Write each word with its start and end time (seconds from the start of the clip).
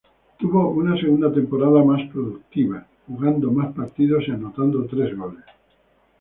Tuvo 0.39 0.69
una 0.69 0.97
segunda 0.99 1.31
temporada 1.31 1.83
más 1.83 2.09
productivo, 2.09 2.79
jugando 3.05 3.51
más 3.51 3.71
partidos 3.75 4.23
y 4.27 4.31
anotando 4.31 4.87
tres 4.87 5.15
goles. 5.15 5.43